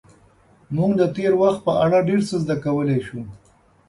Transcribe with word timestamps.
موږ 0.75 0.91
د 0.99 1.03
تېر 1.15 1.31
وخت 1.41 1.59
په 1.67 1.73
اړه 1.85 1.99
ډېر 2.07 2.19
څه 2.29 2.35
زده 2.43 2.55
کولی 2.65 2.99
شو. 3.07 3.21